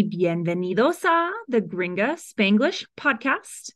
Y 0.00 0.08
bienvenidos 0.08 1.04
a 1.04 1.30
the 1.46 1.60
Gringa 1.60 2.16
Spanglish 2.16 2.86
podcast. 2.96 3.72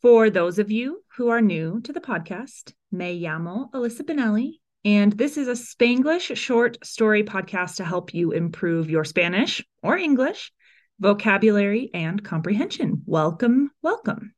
For 0.00 0.30
those 0.30 0.58
of 0.58 0.70
you 0.70 1.04
who 1.18 1.28
are 1.28 1.42
new 1.42 1.82
to 1.82 1.92
the 1.92 2.00
podcast, 2.00 2.72
me 2.90 3.20
llamo 3.20 3.70
Alyssa 3.72 4.00
Benelli, 4.00 4.60
and 4.86 5.12
this 5.12 5.36
is 5.36 5.48
a 5.48 5.52
Spanglish 5.52 6.34
short 6.34 6.78
story 6.82 7.24
podcast 7.24 7.76
to 7.76 7.84
help 7.84 8.14
you 8.14 8.30
improve 8.30 8.88
your 8.88 9.04
Spanish 9.04 9.62
or 9.82 9.98
English 9.98 10.50
vocabulary 10.98 11.90
and 11.92 12.24
comprehension. 12.24 13.02
Welcome, 13.04 13.70
welcome. 13.82 14.32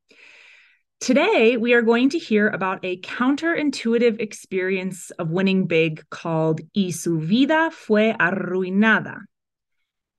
Today, 0.98 1.56
we 1.56 1.74
are 1.74 1.82
going 1.82 2.10
to 2.10 2.18
hear 2.18 2.48
about 2.48 2.84
a 2.84 3.00
counterintuitive 3.00 4.20
experience 4.20 5.12
of 5.12 5.30
winning 5.30 5.68
big 5.68 6.02
called 6.10 6.62
Y 6.74 6.90
su 6.90 7.20
vida 7.20 7.70
fue 7.70 8.12
arruinada. 8.18 9.20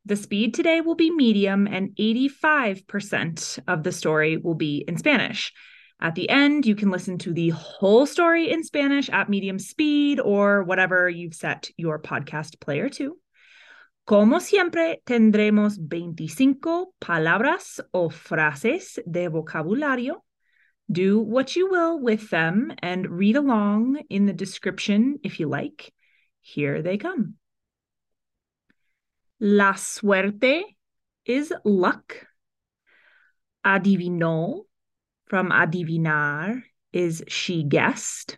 The 0.05 0.16
speed 0.17 0.53
today 0.53 0.81
will 0.81 0.95
be 0.95 1.12
medium, 1.12 1.66
and 1.66 1.95
85% 1.95 3.59
of 3.67 3.84
the 3.84 3.91
story 3.93 4.35
will 4.35 4.55
be 4.55 4.84
in 4.85 4.98
Spanish. 4.98 5.53
At 6.02 6.16
the 6.16 6.29
end, 6.29 6.66
you 6.66 6.76
can 6.76 6.91
listen 6.91 7.17
to 7.20 7.34
the 7.34 7.49
whole 7.49 8.05
story 8.05 8.52
in 8.52 8.66
Spanish 8.66 9.09
at 9.09 9.29
medium 9.29 9.59
speed 9.59 10.20
or 10.20 10.63
whatever 10.63 11.07
you've 11.07 11.35
set 11.35 11.70
your 11.77 11.99
podcast 11.99 12.59
player 12.59 12.89
to. 12.89 13.17
Como 14.05 14.39
siempre, 14.39 14.98
tendremos 15.05 15.77
25 15.77 16.91
palabras 16.99 17.79
o 17.93 18.09
frases 18.09 18.99
de 19.09 19.29
vocabulario. 19.29 20.15
Do 20.91 21.21
what 21.21 21.55
you 21.55 21.70
will 21.70 21.98
with 21.98 22.29
them 22.29 22.74
and 22.79 23.09
read 23.09 23.37
along 23.37 24.01
in 24.09 24.26
the 24.26 24.34
description 24.34 25.20
if 25.24 25.40
you 25.40 25.48
like. 25.48 25.93
Here 26.41 26.81
they 26.81 26.98
come. 26.98 27.35
La 29.39 29.73
suerte 29.73 30.63
is 31.26 31.53
luck. 31.65 32.27
Adivinó 33.65 34.65
from 35.25 35.49
adivinar 35.49 36.63
is 36.91 37.23
she 37.27 37.63
guessed. 37.63 38.37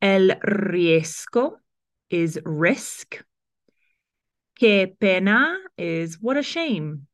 El 0.00 0.30
riesgo 0.46 1.56
is 2.10 2.38
risk. 2.44 3.24
Que 4.58 4.86
pena 4.86 5.58
is 5.76 6.20
what 6.20 6.36
a 6.36 6.42
shame. 6.42 7.06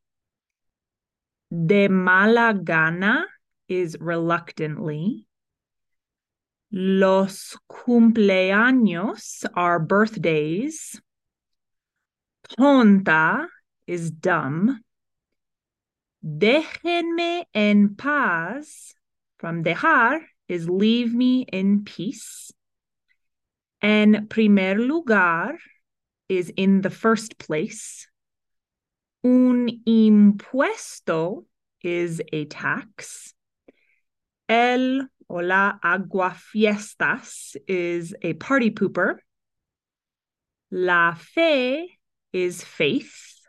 De 1.50 1.88
mala 1.88 2.54
gana 2.54 3.24
is 3.68 3.96
reluctantly. 4.00 5.26
Los 6.70 7.56
cumpleaños 7.68 9.44
are 9.54 9.80
birthdays. 9.80 11.00
Tonta 12.58 13.46
is 13.86 14.10
dumb. 14.10 14.80
Déjenme 16.24 17.44
en 17.54 17.94
paz 17.96 18.94
from 19.38 19.62
dejar 19.62 20.20
is 20.48 20.68
leave 20.68 21.14
me 21.14 21.42
in 21.52 21.84
peace. 21.84 22.52
En 23.80 24.26
primer 24.28 24.74
lugar 24.76 25.56
is 26.28 26.52
in 26.56 26.80
the 26.80 26.90
first 26.90 27.38
place. 27.38 28.06
Un 29.24 29.68
impuesto 29.86 31.44
is 31.82 32.20
a 32.32 32.44
tax. 32.46 33.32
El 34.48 35.06
o 35.28 35.36
la 35.36 35.78
aguafiestas 35.84 37.56
is 37.68 38.14
a 38.22 38.32
party 38.34 38.70
pooper. 38.70 39.18
La 40.72 41.14
fe 41.14 41.99
is 42.32 42.62
faith. 42.62 43.40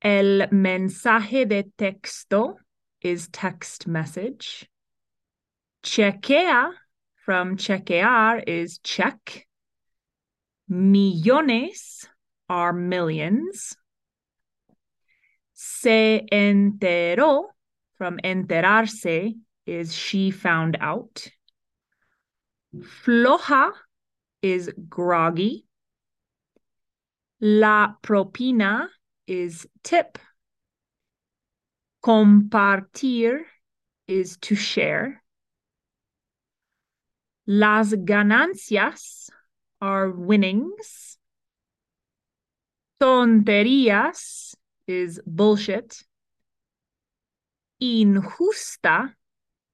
El 0.00 0.48
mensaje 0.50 1.48
de 1.48 1.64
texto 1.76 2.56
is 3.00 3.28
text 3.28 3.86
message. 3.86 4.68
Chequea 5.82 6.70
from 7.24 7.56
chequear 7.56 8.42
is 8.46 8.78
check. 8.78 9.46
Millones 10.68 12.06
are 12.48 12.72
millions. 12.72 13.76
Se 15.54 16.26
enteró 16.30 17.44
from 17.96 18.18
enterarse 18.22 19.34
is 19.66 19.94
she 19.94 20.30
found 20.30 20.76
out. 20.80 21.28
Floja 22.76 23.72
is 24.42 24.70
groggy. 24.88 25.67
La 27.40 27.94
propina 28.02 28.88
is 29.26 29.66
tip. 29.84 30.18
Compartir 32.04 33.42
is 34.08 34.36
to 34.38 34.56
share. 34.56 35.22
Las 37.46 37.92
ganancias 37.92 39.30
are 39.80 40.10
winnings. 40.10 41.18
Tonterías 43.00 44.54
is 44.88 45.20
bullshit. 45.24 46.02
Injusta 47.80 49.14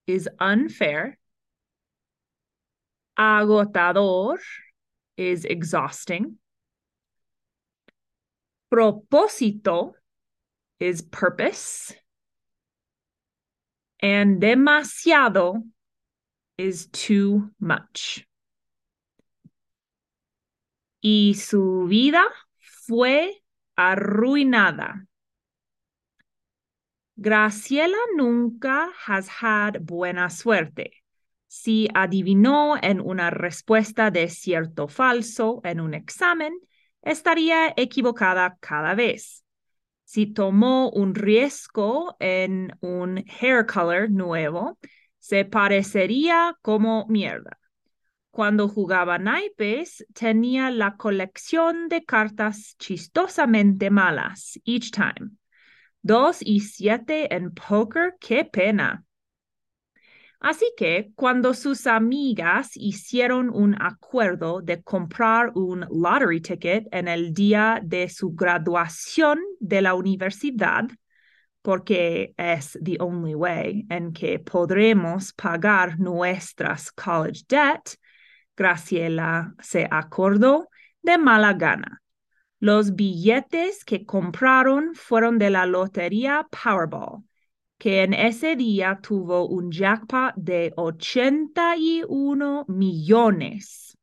is 0.06 0.28
unfair. 0.38 1.16
Agotador 3.18 4.36
is 5.16 5.46
exhausting. 5.46 6.38
Propósito 8.74 9.92
is 10.80 11.00
purpose. 11.00 11.94
And 14.02 14.42
demasiado 14.42 15.62
is 16.58 16.88
too 16.88 17.52
much. 17.60 18.26
Y 21.00 21.34
su 21.36 21.86
vida 21.86 22.24
fue 22.58 23.44
arruinada. 23.78 25.06
Graciela 27.16 28.02
nunca 28.16 28.90
has 29.06 29.28
had 29.28 29.86
buena 29.86 30.28
suerte. 30.30 31.04
Si 31.46 31.88
adivinó 31.94 32.76
en 32.82 33.00
una 33.00 33.30
respuesta 33.30 34.10
de 34.10 34.28
cierto 34.28 34.88
falso 34.88 35.60
en 35.62 35.78
un 35.78 35.94
examen, 35.94 36.58
estaría 37.04 37.72
equivocada 37.76 38.56
cada 38.60 38.94
vez. 38.94 39.44
Si 40.04 40.26
tomó 40.26 40.90
un 40.90 41.14
riesgo 41.14 42.16
en 42.20 42.76
un 42.80 43.24
hair 43.40 43.66
color 43.66 44.10
nuevo, 44.10 44.78
se 45.18 45.44
parecería 45.44 46.56
como 46.62 47.06
mierda. 47.08 47.58
Cuando 48.30 48.68
jugaba 48.68 49.18
naipes, 49.18 50.04
tenía 50.12 50.70
la 50.70 50.96
colección 50.96 51.88
de 51.88 52.04
cartas 52.04 52.76
chistosamente 52.78 53.90
malas 53.90 54.60
each 54.64 54.90
time. 54.90 55.30
Dos 56.02 56.38
y 56.40 56.60
siete 56.60 57.34
en 57.34 57.52
poker, 57.54 58.16
qué 58.20 58.44
pena. 58.44 59.04
Así 60.40 60.66
que 60.76 61.10
cuando 61.14 61.54
sus 61.54 61.86
amigas 61.86 62.70
hicieron 62.74 63.48
un 63.50 63.80
acuerdo 63.80 64.60
de 64.60 64.82
comprar 64.82 65.52
un 65.54 65.86
lottery 65.90 66.40
ticket 66.40 66.86
en 66.92 67.08
el 67.08 67.32
día 67.32 67.80
de 67.82 68.08
su 68.08 68.34
graduación 68.34 69.38
de 69.58 69.80
la 69.80 69.94
universidad, 69.94 70.84
porque 71.62 72.34
es 72.36 72.78
the 72.84 72.98
only 73.00 73.34
way 73.34 73.86
en 73.88 74.12
que 74.12 74.38
podremos 74.38 75.32
pagar 75.32 75.98
nuestras 75.98 76.92
college 76.92 77.44
debt, 77.48 77.96
Graciela 78.54 79.54
se 79.60 79.88
acordó 79.90 80.68
de 81.02 81.16
mala 81.16 81.54
gana. 81.54 82.02
Los 82.60 82.94
billetes 82.94 83.84
que 83.84 84.04
compraron 84.04 84.94
fueron 84.94 85.38
de 85.38 85.50
la 85.50 85.66
lotería 85.66 86.46
Powerball 86.50 87.24
que 87.78 88.02
en 88.02 88.14
ese 88.14 88.56
día 88.56 88.98
tuvo 89.02 89.46
un 89.46 89.70
jackpot 89.70 90.34
de 90.36 90.72
81 90.76 92.64
millones. 92.68 93.96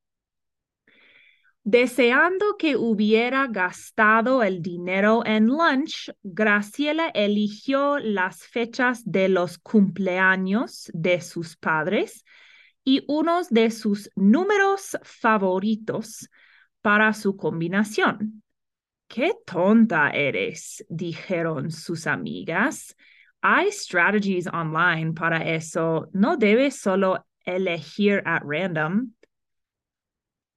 Deseando 1.64 2.58
que 2.58 2.76
hubiera 2.76 3.46
gastado 3.46 4.42
el 4.42 4.64
dinero 4.64 5.24
en 5.26 5.46
lunch, 5.46 6.12
Graciela 6.24 7.10
eligió 7.14 8.00
las 8.00 8.48
fechas 8.48 9.04
de 9.06 9.30
los 9.30 9.60
cumpleaños 9.60 10.90
de 10.94 11.22
sus 11.22 11.56
padres 11.58 12.26
y 12.84 13.04
unos 13.08 13.50
de 13.50 13.70
sus 13.70 14.10
números 14.16 14.98
favoritos 15.04 16.30
para 16.82 17.14
su 17.14 17.38
combinación. 17.38 18.42
¡Qué 19.08 19.34
tonta 19.46 20.10
eres! 20.10 20.84
dijeron 20.90 21.70
sus 21.70 22.08
amigas. 22.08 22.96
Hay 23.44 23.72
strategies 23.72 24.48
online 24.48 25.14
para 25.14 25.44
eso. 25.44 26.08
No 26.14 26.38
debes 26.38 26.80
solo 26.80 27.26
elegir 27.46 28.22
at 28.26 28.44
random. 28.44 29.14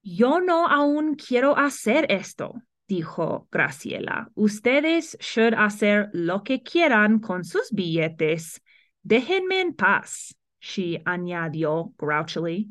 Yo 0.03 0.41
no 0.41 0.67
aún 0.67 1.15
quiero 1.15 1.57
hacer 1.57 2.07
esto, 2.11 2.61
dijo 2.87 3.49
Graciela. 3.51 4.29
Ustedes 4.35 5.17
should 5.19 5.55
hacer 5.55 6.11
lo 6.13 6.43
que 6.43 6.63
quieran 6.63 7.21
con 7.21 7.43
sus 7.43 7.71
billetes. 7.73 8.61
Déjenme 9.03 9.61
en 9.61 9.75
paz, 9.75 10.35
she 10.61 11.03
añadió 11.07 11.95
grouchily. 11.97 12.69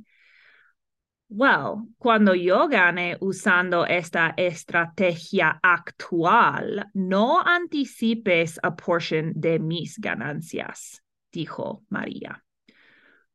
Well, 1.35 1.87
cuando 1.97 2.35
yo 2.35 2.67
gane 2.67 3.17
usando 3.19 3.87
esta 3.87 4.35
estrategia 4.37 5.59
actual, 5.63 6.91
no 6.93 7.41
anticipes 7.41 8.59
a 8.61 8.75
portion 8.75 9.33
de 9.35 9.57
mis 9.57 9.97
ganancias, 9.97 11.01
dijo 11.31 11.81
María. 11.89 12.43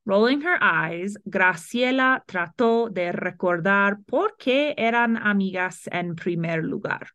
Rolling 0.04 0.42
her 0.42 0.60
eyes, 0.62 1.18
Graciela 1.24 2.22
trató 2.24 2.88
de 2.88 3.10
recordar 3.10 3.98
por 4.06 4.36
qué 4.38 4.76
eran 4.78 5.16
amigas 5.16 5.88
en 5.90 6.14
primer 6.14 6.62
lugar. 6.62 7.08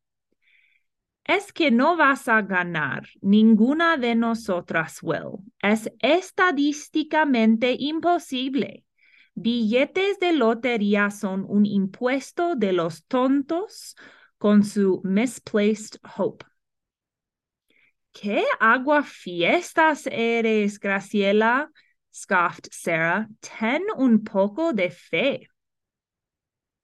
Es 1.24 1.54
que 1.54 1.72
no 1.72 1.96
vas 1.96 2.28
a 2.28 2.42
ganar 2.42 3.08
ninguna 3.22 3.96
de 3.96 4.16
nosotras, 4.16 5.02
Will. 5.02 5.40
Es 5.62 5.90
estadísticamente 6.02 7.74
imposible. 7.80 8.84
Billetes 9.36 10.20
de 10.20 10.32
lotería 10.34 11.10
son 11.10 11.46
un 11.48 11.66
impuesto 11.66 12.56
de 12.56 12.72
los 12.72 13.06
tontos 13.06 13.96
con 14.38 14.64
su 14.64 15.02
misplaced 15.04 16.00
hope. 16.18 16.46
¿Qué 18.12 18.46
aguafiestas 18.60 20.08
eres, 20.12 20.80
Graciela? 20.80 21.72
scoffed 22.14 22.68
Sarah. 22.72 23.28
Ten 23.42 23.82
un 23.98 24.24
poco 24.24 24.72
de 24.72 24.92
fe. 24.92 25.48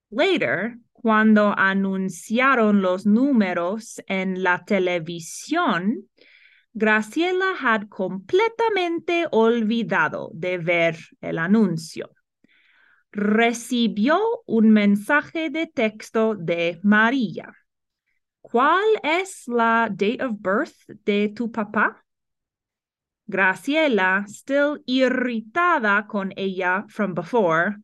Later, 0.10 0.80
cuando 0.92 1.54
anunciaron 1.56 2.82
los 2.82 3.06
números 3.06 4.02
en 4.08 4.42
la 4.42 4.66
televisión, 4.66 6.10
Graciela 6.74 7.54
had 7.62 7.90
completamente 7.90 9.28
olvidado 9.32 10.32
de 10.34 10.58
ver 10.58 10.98
el 11.22 11.38
anuncio 11.38 12.10
recibió 13.12 14.20
un 14.46 14.70
mensaje 14.70 15.50
de 15.50 15.68
texto 15.68 16.36
de 16.36 16.80
María. 16.84 17.54
¿Cuál 18.42 18.84
es 19.04 19.48
la 19.48 19.90
date 19.92 20.24
of 20.24 20.38
birth 20.40 20.88
de 21.06 21.30
tu 21.30 21.52
papá? 21.52 22.04
Graciela, 23.28 24.26
still 24.28 24.84
irritada 24.88 26.08
con 26.08 26.34
ella 26.36 26.86
from 26.88 27.14
before, 27.14 27.78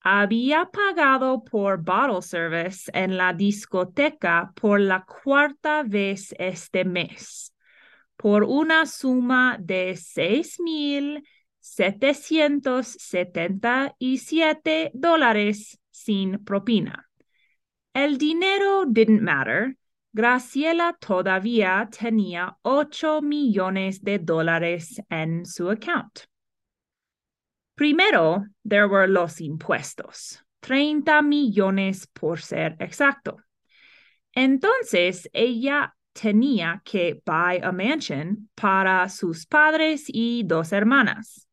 había 0.01 0.65
pagado 0.65 1.43
por 1.43 1.77
bottle 1.83 2.21
service 2.21 2.89
en 2.93 3.17
la 3.17 3.33
discoteca 3.33 4.51
por 4.55 4.79
la 4.79 5.03
cuarta 5.03 5.83
vez 5.83 6.33
este 6.39 6.85
mes, 6.85 7.53
por 8.15 8.43
una 8.43 8.85
suma 8.85 9.57
de 9.59 9.95
seis 9.97 10.59
mil 10.59 11.23
setecientos 11.59 12.87
setenta 12.87 13.95
y 13.99 14.17
siete 14.17 14.91
dólares 14.93 15.79
sin 15.91 16.43
propina. 16.43 17.09
El 17.93 18.17
dinero 18.17 18.85
didn't 18.85 19.21
matter. 19.21 19.75
Graciela 20.11 20.97
todavía 20.99 21.87
tenía 21.91 22.57
ocho 22.63 23.21
millones 23.21 24.01
de 24.01 24.17
dólares 24.17 25.01
en 25.09 25.45
su 25.45 25.69
account. 25.69 26.21
Primero, 27.79 28.45
there 28.65 28.89
were 28.89 29.07
los 29.07 29.39
impuestos, 29.39 30.43
30 30.59 31.21
millones 31.21 32.07
por 32.07 32.41
ser 32.41 32.75
exacto. 32.81 33.37
Entonces, 34.35 35.29
ella 35.31 35.95
tenía 36.11 36.81
que 36.83 37.21
buy 37.25 37.61
a 37.63 37.71
mansion 37.71 38.49
para 38.53 39.07
sus 39.07 39.45
padres 39.45 40.03
y 40.09 40.43
dos 40.45 40.73
hermanas. 40.73 41.47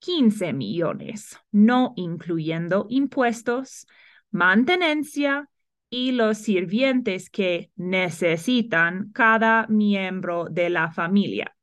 15 0.00 0.52
millones, 0.52 1.38
no 1.50 1.94
incluyendo 1.96 2.84
impuestos, 2.90 3.86
mantenencia 4.30 5.48
y 5.88 6.12
los 6.12 6.36
sirvientes 6.36 7.30
que 7.30 7.70
necesitan 7.76 9.12
cada 9.14 9.66
miembro 9.68 10.44
de 10.50 10.68
la 10.68 10.90
familia. 10.90 11.56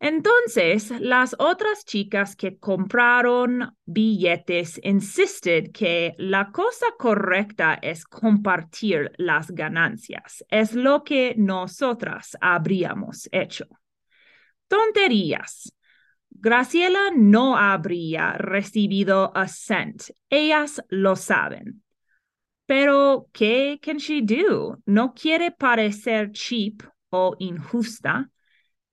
Entonces, 0.00 0.92
las 1.00 1.34
otras 1.40 1.84
chicas 1.84 2.36
que 2.36 2.58
compraron 2.58 3.76
billetes 3.84 4.80
insisted 4.84 5.72
que 5.72 6.14
la 6.18 6.52
cosa 6.52 6.86
correcta 6.96 7.74
es 7.82 8.04
compartir 8.04 9.10
las 9.16 9.50
ganancias. 9.50 10.44
Es 10.48 10.74
lo 10.74 11.02
que 11.02 11.34
nosotras 11.36 12.36
habríamos 12.40 13.28
hecho. 13.32 13.66
Tonterías. 14.68 15.72
Graciela 16.30 17.10
no 17.16 17.56
habría 17.56 18.34
recibido 18.34 19.36
a 19.36 19.48
cent. 19.48 20.04
Ellas 20.30 20.80
lo 20.90 21.16
saben. 21.16 21.82
Pero, 22.66 23.26
¿qué 23.32 23.80
can 23.82 23.96
she 23.96 24.22
do? 24.22 24.78
No 24.86 25.12
quiere 25.12 25.50
parecer 25.50 26.30
cheap 26.30 26.82
o 27.10 27.34
injusta 27.40 28.30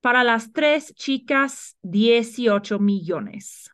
para 0.05 0.23
las 0.23 0.53
tres 0.53 0.93
chicas, 0.93 1.79
18 1.81 2.77
millones. 2.77 3.71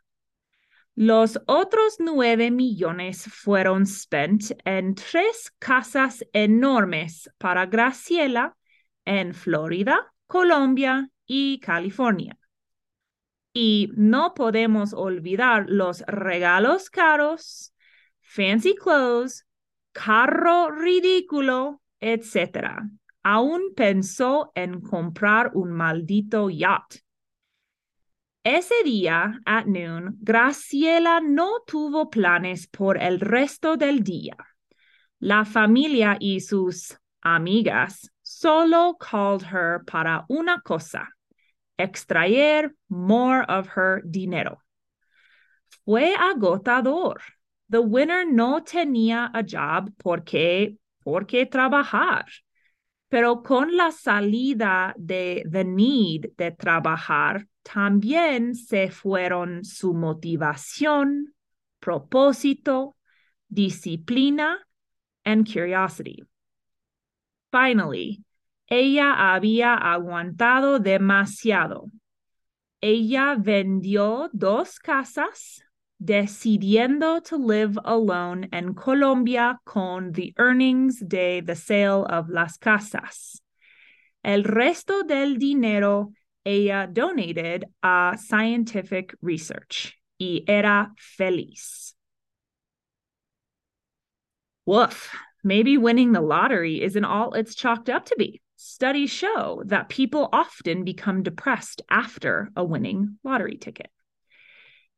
Los 0.95 1.41
otros 1.45 1.97
9 1.99 2.51
millones 2.51 3.25
fueron 3.25 3.85
spent 3.85 4.53
en 4.63 4.95
tres 4.95 5.51
casas 5.59 6.25
enormes 6.31 7.29
para 7.37 7.65
Graciela 7.65 8.55
en 9.03 9.33
Florida, 9.33 10.13
Colombia 10.25 11.09
y 11.25 11.59
California. 11.59 12.37
Y 13.51 13.91
no 13.97 14.33
podemos 14.33 14.93
olvidar 14.93 15.65
los 15.67 15.99
regalos 16.07 16.89
caros, 16.89 17.73
fancy 18.21 18.73
clothes, 18.75 19.45
carro 19.91 20.71
ridículo, 20.71 21.81
etc 21.99 23.00
aún 23.23 23.73
pensó 23.75 24.51
en 24.55 24.81
comprar 24.81 25.51
un 25.53 25.71
maldito 25.71 26.49
yacht. 26.49 27.01
Ese 28.43 28.83
día, 28.83 29.39
at 29.45 29.67
noon, 29.67 30.17
Graciela 30.23 31.21
no 31.21 31.59
tuvo 31.67 32.09
planes 32.09 32.67
por 32.67 32.97
el 32.97 33.19
resto 33.19 33.77
del 33.77 34.03
día. 34.03 34.35
La 35.19 35.45
familia 35.45 36.17
y 36.19 36.39
sus 36.39 36.97
amigas 37.21 38.09
solo 38.23 38.97
called 38.99 39.43
her 39.43 39.83
para 39.85 40.25
una 40.27 40.59
cosa, 40.61 41.07
extraer 41.77 42.73
more 42.89 43.45
of 43.47 43.67
her 43.75 44.01
dinero. 44.03 44.57
Fue 45.85 46.15
agotador. 46.15 47.21
The 47.69 47.79
winner 47.79 48.25
no 48.25 48.63
tenía 48.63 49.29
a 49.33 49.43
job 49.43 49.93
porque, 49.97 50.77
porque 51.03 51.45
trabajar 51.45 52.25
pero 53.11 53.43
con 53.43 53.75
la 53.75 53.91
salida 53.91 54.95
de 54.97 55.43
The 55.51 55.65
Need 55.65 56.29
de 56.37 56.51
trabajar, 56.51 57.45
también 57.61 58.55
se 58.55 58.89
fueron 58.89 59.65
su 59.65 59.93
motivación, 59.93 61.35
propósito, 61.81 62.95
disciplina 63.49 64.65
and 65.25 65.45
curiosity. 65.45 66.23
Finally, 67.51 68.23
ella 68.65 69.33
había 69.33 69.73
aguantado 69.73 70.79
demasiado. 70.79 71.87
Ella 72.79 73.35
vendió 73.37 74.29
dos 74.31 74.79
casas 74.79 75.65
decidiendo 76.01 77.23
to 77.23 77.37
live 77.37 77.77
alone 77.85 78.47
en 78.51 78.73
Colombia 78.73 79.59
con 79.65 80.11
the 80.13 80.33
earnings 80.37 80.99
de 80.99 81.41
the 81.41 81.55
sale 81.55 82.05
of 82.05 82.29
las 82.29 82.57
casas. 82.57 83.39
El 84.23 84.43
resto 84.43 85.03
del 85.07 85.37
dinero 85.37 86.11
ella 86.43 86.87
donated 86.91 87.65
a 87.83 88.17
scientific 88.19 89.13
research 89.21 89.95
y 90.19 90.43
era 90.47 90.91
feliz. 90.97 91.93
Woof, 94.65 95.13
maybe 95.43 95.77
winning 95.77 96.13
the 96.13 96.21
lottery 96.21 96.81
isn't 96.81 97.05
all 97.05 97.33
it's 97.33 97.55
chalked 97.55 97.89
up 97.89 98.05
to 98.05 98.15
be. 98.17 98.41
Studies 98.55 99.09
show 99.09 99.63
that 99.65 99.89
people 99.89 100.29
often 100.31 100.83
become 100.83 101.23
depressed 101.23 101.81
after 101.89 102.51
a 102.55 102.63
winning 102.63 103.17
lottery 103.23 103.57
ticket. 103.57 103.89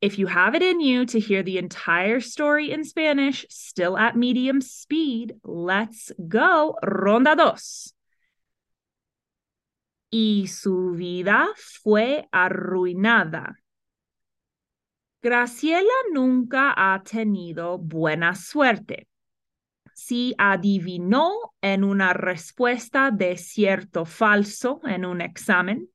If 0.04 0.18
you 0.18 0.26
have 0.26 0.54
it 0.54 0.60
in 0.60 0.80
you 0.80 1.06
to 1.06 1.18
hear 1.18 1.42
the 1.42 1.56
entire 1.56 2.20
story 2.20 2.70
in 2.70 2.84
Spanish, 2.84 3.46
still 3.48 3.96
at 3.96 4.14
medium 4.14 4.60
speed, 4.60 5.36
let's 5.42 6.12
go. 6.28 6.76
Ronda 6.82 7.34
dos. 7.34 7.94
Y 10.12 10.44
su 10.46 10.92
vida 10.94 11.48
fue 11.56 12.28
arruinada. 12.30 13.54
Graciela 15.22 16.12
nunca 16.12 16.74
ha 16.76 17.02
tenido 17.02 17.78
buena 17.78 18.34
suerte. 18.34 19.08
Si 19.94 20.34
adivinó 20.36 21.54
en 21.62 21.82
una 21.82 22.12
respuesta 22.12 23.10
de 23.10 23.38
cierto 23.38 24.04
falso 24.04 24.82
en 24.84 25.06
un 25.06 25.22
examen, 25.22 25.88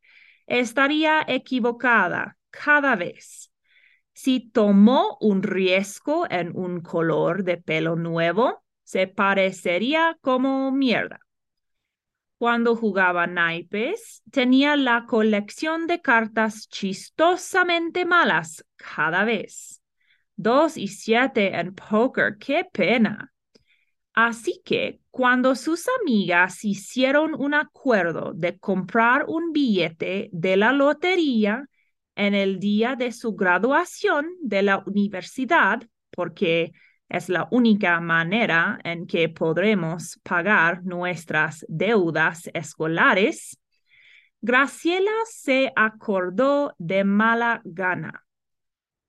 estaría 0.48 1.24
equivocada 1.28 2.38
cada 2.50 2.96
vez 2.96 3.49
si 4.22 4.42
tomó 4.42 5.18
un 5.22 5.44
riesgo 5.44 6.30
en 6.30 6.52
un 6.54 6.82
color 6.82 7.46
de 7.46 7.56
pelo 7.56 7.96
nuevo, 7.96 8.62
se 8.84 9.08
parecería 9.08 10.18
como 10.20 10.74
mierda. 10.74 11.22
Cuando 12.38 12.76
jugaba 12.76 13.28
naipes, 13.28 14.22
tenía 14.30 14.76
la 14.76 15.06
colección 15.08 15.88
de 15.88 16.02
cartas 16.02 16.68
chistosamente 16.68 18.04
malas 18.04 18.66
cada 18.76 19.24
vez. 19.24 19.82
Dos 20.36 20.76
y 20.76 20.90
siete 20.90 21.58
en 21.58 21.74
poker, 21.74 22.36
qué 22.38 22.66
pena. 22.70 23.32
Así 24.12 24.62
que 24.66 25.00
cuando 25.12 25.56
sus 25.56 25.86
amigas 26.02 26.66
hicieron 26.66 27.36
un 27.36 27.54
acuerdo 27.54 28.34
de 28.36 28.60
comprar 28.60 29.24
un 29.30 29.54
billete 29.54 30.30
de 30.34 30.58
la 30.58 30.74
lotería, 30.74 31.70
en 32.20 32.36
el 32.36 32.60
día 32.60 32.96
de 32.96 33.14
su 33.14 33.34
graduación 33.34 34.28
de 34.42 34.62
la 34.62 34.84
universidad, 34.86 35.82
porque 36.12 36.74
es 37.08 37.30
la 37.30 37.48
única 37.50 38.00
manera 38.02 38.78
en 38.84 39.08
que 39.08 39.30
podremos 39.30 40.20
pagar 40.22 40.84
nuestras 40.84 41.66
deudas 41.70 42.50
escolares, 42.54 43.58
Graciela 44.42 45.12
se 45.26 45.72
acordó 45.76 46.74
de 46.78 47.04
mala 47.04 47.62
gana. 47.64 48.26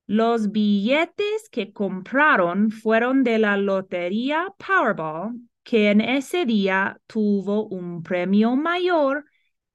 Los 0.06 0.50
billetes 0.50 1.48
que 1.50 1.72
compraron 1.72 2.70
fueron 2.70 3.22
de 3.22 3.38
la 3.38 3.56
lotería 3.56 4.48
Powerball, 4.56 5.36
que 5.62 5.90
en 5.90 6.00
ese 6.00 6.46
día 6.46 7.00
tuvo 7.06 7.66
un 7.68 8.02
premio 8.02 8.56
mayor 8.56 9.24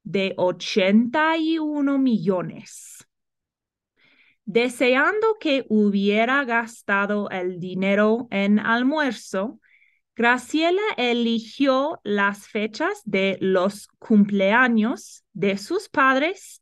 de 0.03 0.33
81 0.37 1.97
millones. 1.97 3.07
Deseando 4.45 5.37
que 5.39 5.65
hubiera 5.69 6.43
gastado 6.45 7.29
el 7.31 7.59
dinero 7.59 8.27
en 8.29 8.59
almuerzo, 8.59 9.59
Graciela 10.15 10.81
eligió 10.97 11.99
las 12.03 12.47
fechas 12.47 13.01
de 13.03 13.37
los 13.41 13.87
cumpleaños 13.99 15.25
de 15.33 15.57
sus 15.57 15.89
padres 15.89 16.61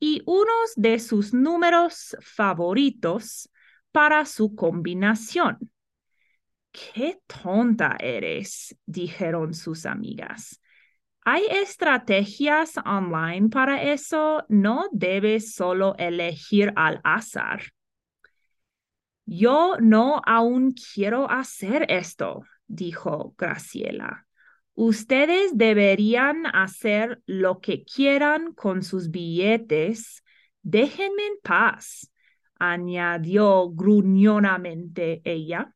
y 0.00 0.22
unos 0.26 0.72
de 0.74 0.98
sus 0.98 1.34
números 1.34 2.16
favoritos 2.20 3.50
para 3.92 4.24
su 4.24 4.54
combinación. 4.54 5.58
Qué 6.72 7.20
tonta 7.26 7.96
eres, 8.00 8.76
dijeron 8.86 9.54
sus 9.54 9.86
amigas. 9.86 10.60
¿Hay 11.30 11.44
estrategias 11.50 12.78
online 12.86 13.50
para 13.50 13.82
eso? 13.82 14.46
No 14.48 14.88
debes 14.92 15.52
solo 15.52 15.94
elegir 15.98 16.72
al 16.74 17.02
azar. 17.04 17.64
Yo 19.26 19.76
no 19.78 20.22
aún 20.24 20.72
quiero 20.72 21.30
hacer 21.30 21.84
esto, 21.90 22.44
dijo 22.66 23.34
Graciela. 23.36 24.26
Ustedes 24.72 25.50
deberían 25.58 26.46
hacer 26.46 27.20
lo 27.26 27.60
que 27.60 27.84
quieran 27.84 28.54
con 28.54 28.82
sus 28.82 29.10
billetes. 29.10 30.24
Déjenme 30.62 31.26
en 31.26 31.34
paz, 31.42 32.10
añadió 32.58 33.68
gruñonamente 33.68 35.20
ella. 35.24 35.74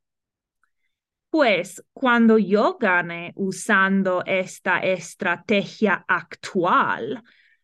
Pues 1.32 1.82
cuando 1.94 2.36
yo 2.36 2.76
gane 2.78 3.32
usando 3.36 4.22
esta 4.26 4.80
estrategia 4.80 6.04
actual, 6.06 7.22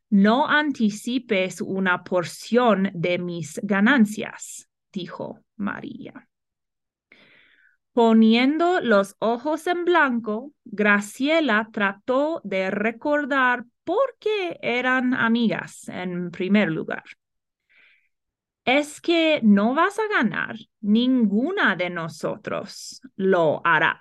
no 0.08 0.48
anticipes 0.48 1.60
una 1.60 2.02
porción 2.02 2.90
de 2.94 3.18
mis 3.18 3.60
ganancias, 3.62 4.70
dijo 4.90 5.40
María. 5.56 6.26
Poniendo 7.92 8.80
los 8.80 9.16
ojos 9.18 9.66
en 9.66 9.84
blanco, 9.84 10.54
Graciela 10.64 11.68
trató 11.70 12.40
de 12.44 12.70
recordar 12.70 13.66
por 13.84 14.16
qué 14.18 14.58
eran 14.62 15.12
amigas 15.12 15.90
en 15.90 16.30
primer 16.30 16.70
lugar 16.70 17.04
es 18.68 19.00
que 19.00 19.40
no 19.42 19.74
vas 19.74 19.98
a 19.98 20.06
ganar, 20.08 20.56
ninguna 20.82 21.74
de 21.74 21.88
nosotros 21.88 23.00
lo 23.16 23.62
hará. 23.64 23.98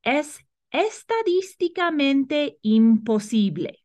Es 0.00 0.46
estadísticamente 0.70 2.58
imposible. 2.62 3.82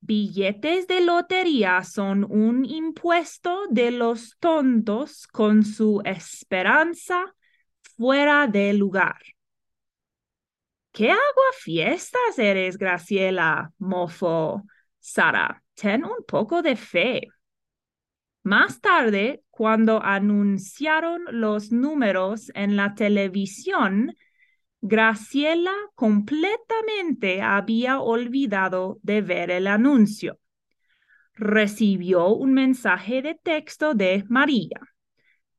Billetes 0.00 0.88
de 0.88 1.02
lotería 1.02 1.84
son 1.84 2.24
un 2.24 2.64
impuesto 2.64 3.68
de 3.70 3.92
los 3.92 4.36
tontos 4.40 5.28
con 5.28 5.62
su 5.62 6.02
esperanza 6.04 7.32
fuera 7.96 8.48
de 8.48 8.74
lugar. 8.74 9.20
¿Qué 10.90 11.12
agua 11.12 11.50
fiestas 11.60 12.40
eres, 12.40 12.76
Graciela? 12.76 13.70
mofo 13.78 14.64
Sara. 14.98 15.62
Ten 15.74 16.04
un 16.04 16.24
poco 16.26 16.60
de 16.60 16.74
fe. 16.74 17.28
Más 18.42 18.80
tarde, 18.80 19.42
cuando 19.50 20.02
anunciaron 20.02 21.22
los 21.30 21.72
números 21.72 22.50
en 22.54 22.76
la 22.76 22.94
televisión, 22.94 24.14
Graciela 24.80 25.74
completamente 25.96 27.42
había 27.42 28.00
olvidado 28.00 28.98
de 29.02 29.22
ver 29.22 29.50
el 29.50 29.66
anuncio. 29.66 30.38
Recibió 31.34 32.28
un 32.28 32.52
mensaje 32.54 33.22
de 33.22 33.34
texto 33.34 33.94
de 33.94 34.24
María. 34.28 34.80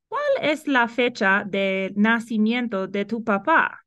¿Cuál 0.08 0.24
es 0.42 0.68
la 0.68 0.88
fecha 0.88 1.44
de 1.46 1.92
nacimiento 1.96 2.88
de 2.88 3.06
tu 3.06 3.24
papá? 3.24 3.86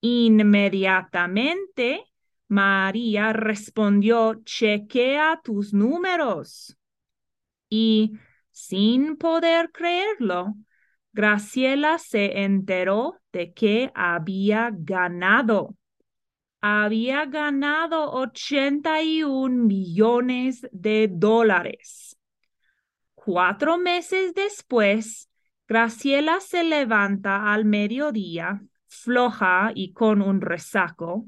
Inmediatamente, 0.00 2.04
María 2.46 3.32
respondió, 3.32 4.40
chequea 4.44 5.40
tus 5.42 5.72
números. 5.72 6.76
Y, 7.68 8.12
sin 8.50 9.16
poder 9.16 9.72
creerlo, 9.72 10.54
Graciela 11.12 11.98
se 11.98 12.44
enteró 12.44 13.20
de 13.32 13.52
que 13.52 13.90
había 13.94 14.70
ganado 14.72 15.74
había 16.60 17.26
ganado 17.26 18.12
81 18.12 19.64
millones 19.64 20.66
de 20.72 21.08
dólares. 21.10 22.16
Cuatro 23.14 23.78
meses 23.78 24.34
después, 24.34 25.28
Graciela 25.66 26.40
se 26.40 26.64
levanta 26.64 27.52
al 27.52 27.64
mediodía, 27.64 28.62
floja 28.86 29.72
y 29.74 29.92
con 29.92 30.22
un 30.22 30.40
resaco. 30.40 31.26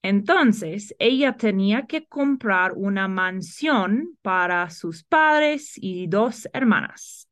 Entonces, 0.02 0.94
ella 0.98 1.36
tenía 1.36 1.86
que 1.86 2.06
comprar 2.06 2.72
una 2.74 3.08
mansión 3.08 4.16
para 4.22 4.70
sus 4.70 5.02
padres 5.02 5.72
y 5.76 6.06
dos 6.06 6.48
hermanas, 6.52 7.25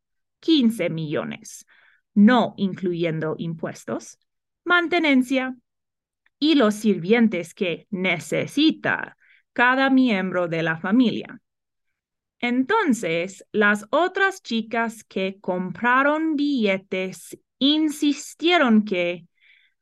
15 0.45 0.91
millones, 0.91 1.67
no 2.13 2.53
incluyendo 2.59 3.35
impuestos, 3.39 4.19
mantenencia 4.63 5.57
y 6.39 6.55
los 6.55 6.75
sirvientes 6.75 7.55
que 7.55 7.87
necesita 7.91 9.17
cada 9.55 9.89
miembro 9.89 10.47
de 10.47 10.63
la 10.63 10.77
familia. 10.77 11.41
Entonces, 12.41 13.43
las 13.53 13.87
otras 13.89 14.43
chicas 14.43 15.03
que 15.03 15.39
compraron 15.41 16.37
billetes 16.37 17.39
insistieron 17.59 18.85
que 18.85 19.27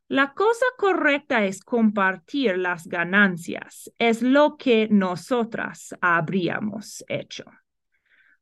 la 0.06 0.32
cosa 0.32 0.66
correcta 0.78 1.44
es 1.44 1.64
compartir 1.64 2.56
las 2.56 2.86
ganancias. 2.86 3.90
Es 3.98 4.22
lo 4.22 4.56
que 4.56 4.86
nosotras 4.88 5.96
habríamos 6.00 7.02
hecho. 7.08 7.46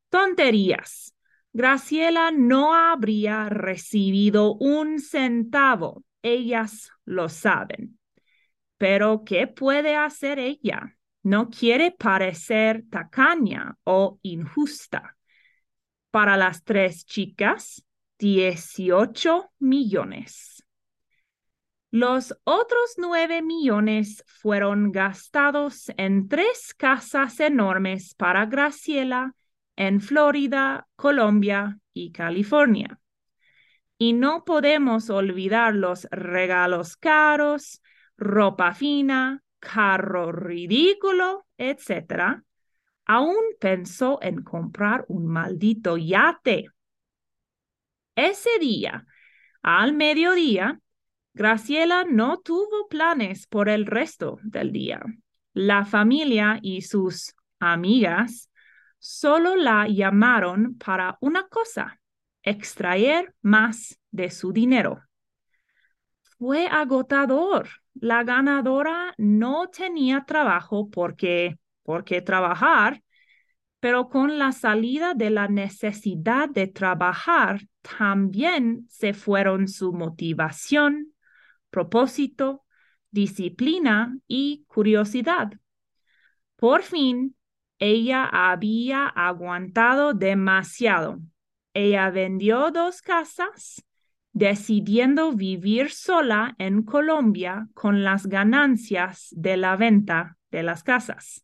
Tonterías. 0.09 1.15
Graciela 1.53 2.31
no 2.31 2.73
habría 2.73 3.49
recibido 3.49 4.53
un 4.53 4.99
centavo. 4.99 6.03
Ellas 6.21 6.91
lo 7.03 7.27
saben. 7.27 7.99
Pero 8.77 9.23
¿qué 9.25 9.47
puede 9.47 9.95
hacer 9.95 10.39
ella? 10.39 10.97
No 11.23 11.49
quiere 11.49 11.91
parecer 11.91 12.85
tacaña 12.89 13.77
o 13.83 14.17
injusta. 14.21 15.17
Para 16.09 16.37
las 16.37 16.63
tres 16.63 17.05
chicas, 17.05 17.85
18 18.17 19.51
millones. 19.59 20.63
Los 21.91 22.33
otros 22.45 22.93
nueve 22.97 23.41
millones 23.41 24.23
fueron 24.25 24.93
gastados 24.93 25.91
en 25.97 26.29
tres 26.29 26.73
casas 26.73 27.41
enormes 27.41 28.15
para 28.15 28.45
Graciela 28.45 29.35
en 29.75 30.01
Florida, 30.01 30.87
Colombia 30.95 31.79
y 31.93 32.11
California. 32.11 32.99
Y 33.97 34.13
no 34.13 34.43
podemos 34.45 35.09
olvidar 35.09 35.75
los 35.75 36.07
regalos 36.11 36.97
caros, 36.97 37.81
ropa 38.17 38.73
fina, 38.73 39.43
carro 39.59 40.31
ridículo, 40.31 41.45
etc., 41.57 42.43
aún 43.05 43.43
pensó 43.59 44.19
en 44.21 44.43
comprar 44.43 45.05
un 45.07 45.27
maldito 45.27 45.97
yate. 45.97 46.67
Ese 48.15 48.59
día, 48.59 49.05
al 49.61 49.93
mediodía, 49.93 50.79
Graciela 51.33 52.03
no 52.03 52.39
tuvo 52.39 52.87
planes 52.89 53.47
por 53.47 53.69
el 53.69 53.85
resto 53.85 54.39
del 54.43 54.71
día. 54.71 55.01
La 55.53 55.85
familia 55.85 56.59
y 56.61 56.81
sus 56.81 57.35
amigas 57.59 58.50
solo 59.01 59.55
la 59.55 59.87
llamaron 59.87 60.77
para 60.77 61.17
una 61.21 61.47
cosa, 61.47 61.99
extraer 62.43 63.33
más 63.41 63.99
de 64.11 64.29
su 64.29 64.53
dinero. 64.53 65.01
Fue 66.37 66.67
agotador 66.67 67.67
la 67.93 68.23
ganadora 68.23 69.13
no 69.17 69.69
tenía 69.69 70.23
trabajo 70.25 70.89
porque, 70.89 71.57
porque 71.83 72.21
trabajar, 72.21 73.03
pero 73.79 74.09
con 74.09 74.37
la 74.39 74.51
salida 74.51 75.13
de 75.13 75.29
la 75.29 75.47
necesidad 75.47 76.49
de 76.49 76.67
trabajar 76.67 77.61
también 77.97 78.85
se 78.89 79.13
fueron 79.13 79.67
su 79.67 79.91
motivación, 79.91 81.13
propósito, 81.69 82.63
disciplina 83.09 84.17
y 84.27 84.63
curiosidad. 84.67 85.51
Por 86.55 86.83
fin, 86.83 87.35
ella 87.81 88.29
había 88.31 89.07
aguantado 89.07 90.13
demasiado. 90.13 91.19
Ella 91.73 92.11
vendió 92.11 92.69
dos 92.69 93.01
casas 93.01 93.83
decidiendo 94.33 95.33
vivir 95.33 95.89
sola 95.89 96.55
en 96.59 96.83
Colombia 96.83 97.67
con 97.73 98.03
las 98.03 98.27
ganancias 98.27 99.29
de 99.31 99.57
la 99.57 99.75
venta 99.77 100.37
de 100.51 100.61
las 100.61 100.83
casas. 100.83 101.43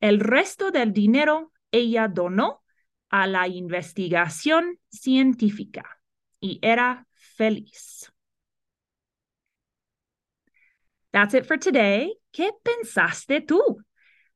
El 0.00 0.20
resto 0.20 0.70
del 0.70 0.94
dinero 0.94 1.52
ella 1.70 2.08
donó 2.08 2.62
a 3.10 3.26
la 3.26 3.46
investigación 3.46 4.80
científica 4.88 6.00
y 6.40 6.58
era 6.62 7.06
feliz. 7.12 8.10
That's 11.10 11.34
it 11.34 11.44
for 11.44 11.58
today. 11.58 12.18
¿Qué 12.32 12.50
pensaste 12.62 13.42
tú? 13.42 13.84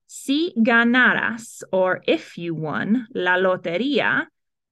Si 0.08 0.52
ganaras, 0.56 1.62
or 1.70 2.02
if 2.06 2.36
you 2.36 2.54
won, 2.54 3.06
la 3.14 3.36
lotería, 3.36 4.26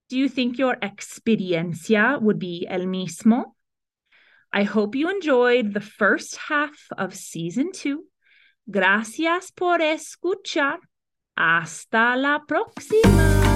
Do 0.08 0.16
you 0.16 0.28
think 0.28 0.56
your 0.56 0.76
experiencia 0.80 2.20
would 2.20 2.38
be 2.38 2.64
el 2.68 2.86
mismo? 2.86 3.56
I 4.52 4.62
hope 4.62 4.94
you 4.94 5.10
enjoyed 5.10 5.74
the 5.74 5.80
first 5.80 6.36
half 6.36 6.76
of 6.96 7.12
season 7.12 7.72
two. 7.72 8.04
Gracias 8.70 9.50
por 9.50 9.78
escuchar. 9.78 10.78
Hasta 11.36 12.14
la 12.16 12.38
próxima. 12.46 13.55